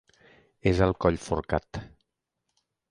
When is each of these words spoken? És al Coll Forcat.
És 0.71 0.81
al 0.85 0.95
Coll 1.05 1.21
Forcat. 1.27 1.81